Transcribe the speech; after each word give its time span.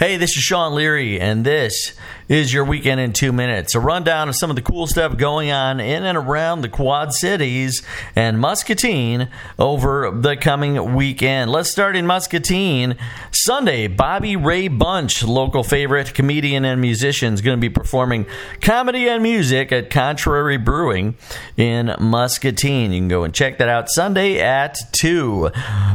Hey, 0.00 0.16
this 0.16 0.30
is 0.34 0.42
Sean 0.42 0.74
Leary, 0.74 1.20
and 1.20 1.44
this 1.44 1.92
is 2.26 2.54
your 2.54 2.64
weekend 2.64 3.00
in 3.00 3.12
two 3.12 3.32
minutes. 3.32 3.74
A 3.74 3.80
rundown 3.80 4.30
of 4.30 4.36
some 4.36 4.48
of 4.48 4.56
the 4.56 4.62
cool 4.62 4.86
stuff 4.86 5.18
going 5.18 5.50
on 5.50 5.78
in 5.78 6.04
and 6.04 6.16
around 6.16 6.62
the 6.62 6.70
Quad 6.70 7.12
Cities 7.12 7.82
and 8.16 8.40
Muscatine 8.40 9.28
over 9.58 10.10
the 10.10 10.36
coming 10.36 10.94
weekend. 10.94 11.50
Let's 11.50 11.70
start 11.70 11.96
in 11.96 12.06
Muscatine. 12.06 12.96
Sunday, 13.30 13.88
Bobby 13.88 14.36
Ray 14.36 14.68
Bunch, 14.68 15.22
local 15.22 15.62
favorite 15.62 16.14
comedian 16.14 16.64
and 16.64 16.80
musician, 16.80 17.34
is 17.34 17.42
going 17.42 17.58
to 17.58 17.60
be 17.60 17.68
performing 17.68 18.24
comedy 18.62 19.06
and 19.06 19.22
music 19.22 19.70
at 19.70 19.90
Contrary 19.90 20.56
Brewing 20.56 21.16
in 21.58 21.94
Muscatine. 22.00 22.92
You 22.92 23.00
can 23.00 23.08
go 23.08 23.24
and 23.24 23.34
check 23.34 23.58
that 23.58 23.68
out 23.68 23.90
Sunday 23.90 24.40
at 24.40 24.78
2. 24.92 25.50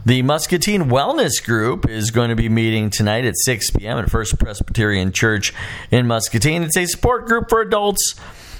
The 0.05 0.21
Muscatine 0.21 0.89
Wellness 0.89 1.43
Group 1.43 1.89
is 1.89 2.11
going 2.11 2.29
to 2.29 2.35
be 2.35 2.49
meeting 2.49 2.91
tonight 2.91 3.25
at 3.25 3.35
6 3.37 3.71
p.m. 3.71 3.94
at 3.97 4.09
First 4.09 4.37
Presbyterian 4.39 5.11
Church 5.11 5.53
in 5.91 6.07
Muscatine. 6.07 6.63
It's 6.63 6.77
a 6.77 6.85
support 6.85 7.25
group 7.25 7.49
for 7.49 7.61
adults 7.61 8.15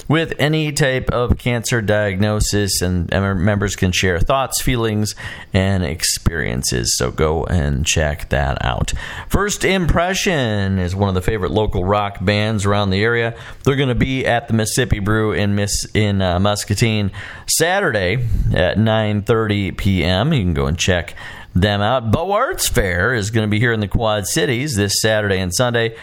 with 0.08 0.34
any 0.38 0.72
type 0.72 1.09
of 1.09 1.38
cancer 1.38 1.82
diagnosis, 1.82 2.82
and 2.82 3.09
members 3.09 3.76
can 3.76 3.91
share 3.91 4.20
thoughts, 4.20 4.62
feelings, 4.62 5.16
and 5.54 5.84
experiences. 5.84 6.96
So 6.98 7.12
go 7.12 7.44
and 7.46 7.86
check 7.86 8.30
that 8.30 8.63
out. 8.63 8.94
First 9.30 9.66
Impression 9.66 10.77
is 10.77 10.96
one 10.96 11.10
of 11.10 11.16
the 11.16 11.22
favorite 11.22 11.52
local 11.52 11.84
rock 11.84 12.23
bands 12.23 12.66
around 12.66 12.91
the 12.91 13.04
area. 13.04 13.36
They're 13.63 13.76
going 13.76 13.90
to 13.90 13.96
be 13.96 14.26
at 14.26 14.48
the 14.48 14.54
Mississippi 14.54 14.99
Brew 14.99 15.32
in 15.32 15.55
Miss 15.55 15.86
in 15.94 16.22
uh, 16.22 16.40
Muscatine 16.40 17.12
Saturday 17.48 18.16
at 18.54 18.77
9:30 18.77 19.77
p.m. 19.77 20.34
You 20.34 20.44
can 20.44 20.54
go 20.54 20.68
and 20.68 20.77
check 20.77 21.16
them 21.55 21.82
out. 21.82 22.12
Beaux 22.12 22.32
Arts 22.32 22.68
Fair 22.68 23.13
is 23.13 23.32
going 23.32 23.48
to 23.48 23.52
be 23.52 23.60
here 23.60 23.72
in 23.72 23.80
the 23.80 23.88
Quad 23.88 24.27
Cities 24.27 24.76
this 24.76 25.02
Saturday 25.02 25.40
and 25.40 25.54
Sunday. 25.55 25.96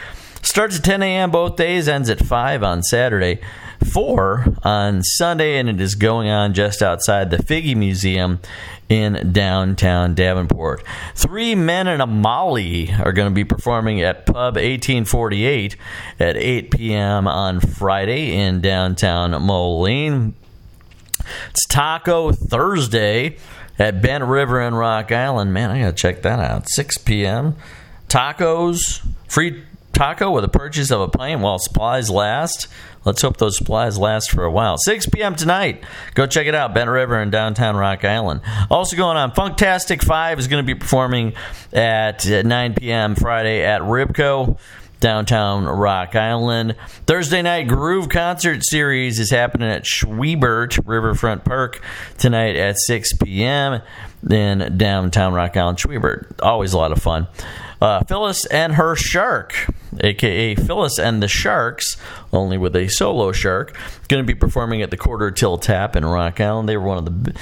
Starts 0.43 0.79
at 0.79 0.85
10 0.85 1.03
a.m. 1.03 1.31
both 1.31 1.57
days, 1.57 1.87
ends 1.87 2.11
at 2.11 2.19
5 2.19 2.65
on 2.65 2.83
Saturday, 2.83 3.41
4 3.85 4.59
on 4.63 5.03
Sunday, 5.03 5.59
and 5.59 5.69
it 5.69 5.81
is 5.81 5.95
going 5.95 6.29
on 6.29 6.55
just 6.55 6.83
outside 6.83 7.31
the 7.31 7.39
Figge 7.39 7.77
Museum 7.77 8.41
in 8.89 9.33
downtown 9.33 10.15
Davenport. 10.15 10.85
Three 11.15 11.55
Men 11.55 11.87
and 11.87 12.03
a 12.03 12.07
Molly 12.07 12.93
are 12.93 13.13
going 13.13 13.29
to 13.29 13.35
be 13.35 13.45
performing 13.45 14.03
at 14.03 14.27
Pub 14.27 14.55
1848 14.55 15.77
at 16.21 16.37
8 16.37 16.71
p.m. 16.71 17.27
on 17.27 17.61
Friday 17.61 18.35
in 18.35 18.61
downtown 18.61 19.31
Moline. 19.43 20.35
It's 21.51 21.67
Taco 21.67 22.33
Thursday 22.33 23.37
at 23.79 24.03
Bent 24.03 24.25
River 24.25 24.61
and 24.61 24.77
Rock 24.77 25.13
Island. 25.13 25.53
Man, 25.53 25.71
I 25.71 25.81
got 25.81 25.87
to 25.89 25.93
check 25.93 26.23
that 26.23 26.39
out. 26.39 26.69
6 26.69 26.99
p.m. 26.99 27.57
Tacos, 28.09 29.01
free 29.29 29.63
taco 29.93 30.31
with 30.31 30.45
a 30.45 30.49
purchase 30.49 30.91
of 30.91 31.01
a 31.01 31.09
pint 31.09 31.41
while 31.41 31.59
supplies 31.59 32.11
last. 32.11 32.69
Let's 33.05 33.23
hope 33.23 33.37
those 33.37 33.59
supplies 33.59 33.99
last 33.99 34.31
for 34.31 34.45
a 34.45 34.51
while. 34.51 34.77
6 34.79 35.07
p.m. 35.07 35.35
tonight. 35.35 35.85
Go 36.15 36.27
check 36.27 36.47
it 36.47 36.55
out. 36.55 36.75
Bent 36.75 36.89
River 36.89 37.21
in 37.21 37.31
downtown 37.31 37.77
Rock 37.77 38.05
Island. 38.05 38.43
Also 38.71 38.97
going 38.97 39.17
on, 39.17 39.33
Funktastic 39.33 40.05
5 40.05 40.39
is 40.39 40.49
going 40.49 40.65
to 40.65 40.75
be 40.75 40.79
performing 40.79 41.35
at 41.73 42.27
9 42.27 42.75
p.m. 42.75 43.15
Friday 43.15 43.65
at 43.65 43.81
Ribco 43.83 44.59
downtown 45.03 45.65
Rock 45.67 46.15
Island. 46.15 46.77
Thursday 47.07 47.43
night 47.43 47.67
Groove 47.67 48.09
concert 48.09 48.61
series 48.65 49.19
is 49.19 49.31
happening 49.31 49.69
at 49.69 49.83
Schwiebert 49.83 50.81
Riverfront 50.87 51.45
Park 51.45 51.85
tonight 52.19 52.57
at 52.57 52.79
6 52.79 53.15
p.m. 53.15 53.83
in 54.31 54.79
downtown 54.79 55.35
Rock 55.35 55.57
Island. 55.57 55.79
Schwiebert, 55.79 56.41
always 56.41 56.73
a 56.73 56.79
lot 56.79 56.93
of 56.93 57.03
fun. 57.03 57.27
Uh, 57.81 58.05
Phyllis 58.05 58.47
and 58.47 58.75
her 58.75 58.95
shark, 58.95 59.67
aka 60.01 60.55
Phyllis 60.55 60.99
and 60.99 61.23
the 61.23 61.29
Sharks, 61.29 61.97
only 62.33 62.59
with 62.59 62.75
a 62.77 62.89
solo 62.89 63.33
shark, 63.33 63.77
going 64.09 64.23
to 64.23 64.27
be 64.27 64.39
performing 64.39 64.83
at 64.83 64.91
the 64.91 64.97
Quarter 64.97 65.31
Till 65.31 65.59
Tap 65.59 65.97
in 65.97 66.05
Rock 66.05 66.41
Island. 66.41 66.69
They 66.69 66.77
were 66.77 66.87
one 66.87 66.99
of 66.99 67.05
the 67.05 67.11
b- 67.11 67.33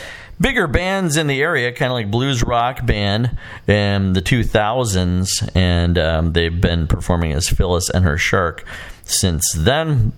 bigger 0.40 0.66
bands 0.66 1.16
in 1.16 1.26
the 1.26 1.40
area, 1.42 1.72
kind 1.72 1.92
of 1.92 1.94
like 1.94 2.10
blues 2.10 2.42
rock 2.42 2.84
band 2.84 3.36
in 3.66 4.14
the 4.14 4.22
2000s, 4.22 5.50
and 5.54 5.98
um, 5.98 6.32
they've 6.32 6.60
been 6.60 6.86
performing 6.86 7.32
as 7.32 7.48
Phyllis 7.48 7.90
and 7.90 8.04
her 8.04 8.18
shark 8.18 8.64
since 9.04 9.52
then. 9.56 10.12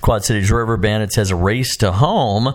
Quad 0.00 0.24
Cities 0.24 0.50
River 0.50 0.76
Bandits 0.76 1.16
has 1.16 1.30
a 1.30 1.36
race 1.36 1.76
to 1.76 1.92
home, 1.92 2.54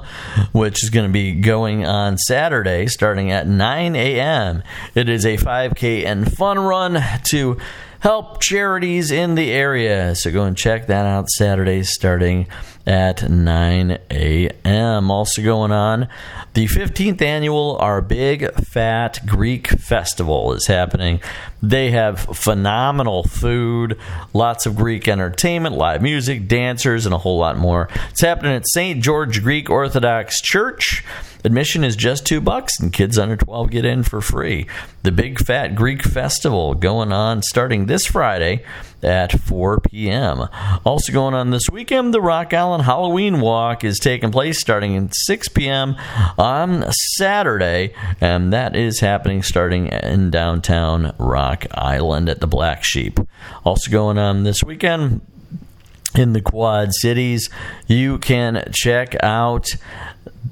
which 0.51 0.83
is 0.83 0.89
going 0.89 1.07
to 1.07 1.13
be 1.13 1.33
going 1.33 1.85
on 1.85 2.17
Saturday 2.17 2.87
starting 2.87 3.31
at 3.31 3.47
9 3.47 3.95
a.m. 3.95 4.61
It 4.93 5.07
is 5.07 5.25
a 5.25 5.37
5K 5.37 6.05
and 6.05 6.31
fun 6.31 6.59
run 6.59 7.01
to 7.29 7.57
help 7.99 8.41
charities 8.41 9.11
in 9.11 9.35
the 9.35 9.51
area. 9.51 10.15
So 10.15 10.31
go 10.31 10.43
and 10.43 10.57
check 10.57 10.87
that 10.87 11.05
out 11.05 11.29
Saturday 11.29 11.83
starting 11.83 12.47
at 12.85 13.29
9 13.29 13.99
a.m. 14.09 15.11
Also 15.11 15.43
going 15.43 15.71
on, 15.71 16.07
the 16.53 16.65
15th 16.65 17.21
annual 17.21 17.77
Our 17.79 18.01
Big 18.01 18.51
Fat 18.55 19.19
Greek 19.25 19.67
Festival 19.67 20.53
is 20.53 20.67
happening. 20.67 21.21
They 21.61 21.91
have 21.91 22.19
phenomenal 22.19 23.23
food, 23.23 23.97
lots 24.33 24.65
of 24.65 24.75
Greek 24.75 25.07
entertainment, 25.07 25.75
live 25.75 26.01
music, 26.01 26.47
dancers, 26.47 27.05
and 27.05 27.13
a 27.13 27.19
whole 27.19 27.37
lot 27.37 27.57
more. 27.57 27.89
It's 28.09 28.21
happening 28.21 28.53
at 28.53 28.67
St. 28.67 29.03
George 29.03 29.43
Greek 29.43 29.69
Orthodox 29.69 30.41
Church. 30.41 31.03
Admission 31.45 31.85
is 31.85 31.95
just 31.95 32.25
two 32.25 32.41
bucks, 32.41 32.79
and 32.79 32.91
kids 32.91 33.17
under 33.17 33.37
12 33.37 33.69
get 33.69 33.85
in 33.85 34.03
for 34.03 34.19
free. 34.19 34.67
The 35.03 35.11
Big 35.11 35.39
Fat 35.39 35.73
Greek 35.73 36.03
Festival 36.03 36.73
going 36.73 37.13
on 37.13 37.43
starting 37.43 37.85
this 37.89 38.05
Friday 38.05 38.63
at 39.01 39.31
4 39.31 39.81
p.m. 39.81 40.47
Also 40.85 41.11
going 41.11 41.33
on 41.33 41.49
this 41.49 41.69
weekend, 41.71 42.13
the 42.13 42.21
Rock 42.21 42.53
Island 42.53 42.83
Halloween 42.83 43.41
Walk 43.41 43.83
is 43.83 43.97
taking 43.97 44.31
place 44.31 44.59
starting 44.59 44.95
at 44.95 45.11
6 45.13 45.47
p.m. 45.49 45.95
on 46.37 46.85
Saturday, 47.17 47.93
and 48.21 48.53
that 48.53 48.75
is 48.75 48.99
happening 48.99 49.41
starting 49.41 49.87
in 49.87 50.29
downtown 50.29 51.15
Rock 51.17 51.65
Island 51.71 52.29
at 52.29 52.41
the 52.41 52.47
Black 52.47 52.83
Sheep. 52.83 53.19
Also 53.65 53.91
going 53.91 54.19
on 54.19 54.43
this 54.43 54.63
weekend, 54.63 55.21
in 56.15 56.33
the 56.33 56.41
Quad 56.41 56.89
Cities. 56.93 57.49
You 57.87 58.17
can 58.19 58.71
check 58.73 59.15
out 59.23 59.67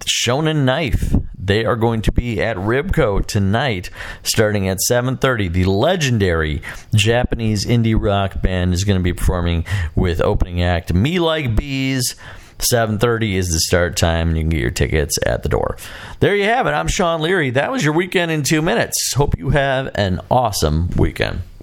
Shonen 0.06 0.66
Knife. 0.66 1.14
They 1.48 1.64
are 1.64 1.78
going 1.78 2.02
to 2.02 2.12
be 2.12 2.42
at 2.42 2.58
Ribco 2.58 3.26
tonight, 3.26 3.90
starting 4.22 4.68
at 4.68 4.80
7:30. 4.90 5.48
The 5.48 5.64
legendary 5.64 6.62
Japanese 6.94 7.66
indie 7.66 7.96
rock 7.98 8.42
band 8.42 8.74
is 8.74 8.84
going 8.84 9.00
to 9.00 9.04
be 9.04 9.14
performing 9.14 9.64
with 9.96 10.20
opening 10.20 10.62
act 10.62 10.94
Me 10.94 11.20
Like 11.20 11.56
Bees. 11.56 12.18
7:30 12.60 13.36
is 13.36 13.54
the 13.54 13.60
start 13.60 13.96
time, 13.96 14.28
and 14.28 14.38
you 14.38 14.44
can 14.44 14.50
get 14.50 14.60
your 14.60 14.72
tickets 14.72 15.18
at 15.26 15.44
the 15.44 15.50
door. 15.50 15.78
There 16.20 16.36
you 16.36 16.44
have 16.44 16.68
it. 16.68 16.72
I'm 16.72 16.90
Sean 16.90 17.22
Leary. 17.22 17.52
That 17.52 17.72
was 17.72 17.82
your 17.82 17.94
weekend 17.94 18.30
in 18.30 18.44
two 18.44 18.62
minutes. 18.62 19.14
Hope 19.16 19.38
you 19.38 19.52
have 19.52 19.90
an 19.96 20.20
awesome 20.30 20.90
weekend. 20.98 21.44